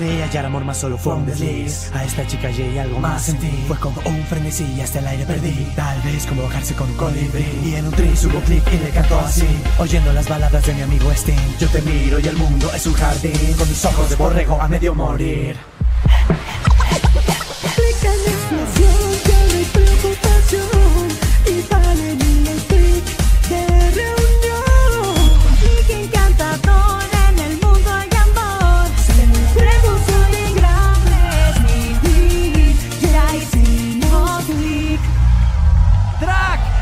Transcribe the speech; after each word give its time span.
Creía 0.00 0.24
hallar 0.24 0.46
amor 0.46 0.64
más 0.64 0.78
solo 0.78 0.96
fue 0.96 1.12
un 1.12 1.26
desliz. 1.26 1.90
A 1.92 2.02
esta 2.02 2.26
chica 2.26 2.50
y 2.50 2.78
algo 2.78 3.00
más 3.00 3.22
sentí 3.22 3.50
Fue 3.68 3.78
como 3.78 4.00
un 4.06 4.24
frenesí 4.24 4.80
hasta 4.80 5.00
el 5.00 5.06
aire 5.06 5.26
perdí. 5.26 5.70
Tal 5.76 6.00
vez 6.00 6.24
como 6.24 6.44
bajarse 6.44 6.74
con 6.74 6.88
un 6.88 6.96
colibrí. 6.96 7.44
Y 7.62 7.74
en 7.74 7.84
un 7.84 7.92
tris 7.92 8.24
hubo 8.24 8.40
clic 8.40 8.62
y 8.72 8.78
le 8.78 8.88
cantó 8.88 9.20
así. 9.20 9.46
Oyendo 9.78 10.10
las 10.14 10.26
baladas 10.26 10.64
de 10.64 10.72
mi 10.72 10.80
amigo 10.80 11.12
Sting. 11.12 11.58
Yo 11.58 11.68
te 11.68 11.82
miro 11.82 12.18
y 12.18 12.26
el 12.26 12.36
mundo 12.38 12.70
es 12.74 12.86
un 12.86 12.94
jardín. 12.94 13.54
Con 13.58 13.68
mis 13.68 13.84
ojos 13.84 14.08
de 14.08 14.16
borrego 14.16 14.58
a 14.58 14.68
medio 14.68 14.94
morir 14.94 15.58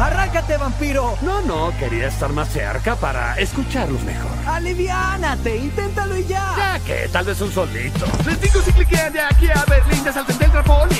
¡Arráncate, 0.00 0.56
vampiro! 0.56 1.14
No, 1.20 1.42
no, 1.42 1.76
quería 1.78 2.08
estar 2.08 2.32
más 2.32 2.48
cerca 2.48 2.96
para 2.96 3.34
escucharlos 3.38 4.02
mejor. 4.02 4.30
¡Aliviánate! 4.46 5.58
¡Inténtalo 5.58 6.16
y 6.16 6.24
ya! 6.24 6.54
Ya 6.56 6.80
que, 6.80 7.06
tal 7.08 7.26
vez 7.26 7.38
un 7.42 7.52
solito. 7.52 8.06
Les 8.24 8.40
digo 8.40 8.62
si 8.62 8.72
cliquean 8.72 9.12
de 9.12 9.20
aquí 9.20 9.48
a 9.50 9.62
Berlín, 9.68 10.02
ya 10.02 10.10
salten 10.10 10.38
del 10.38 10.50
trampolín. 10.52 10.99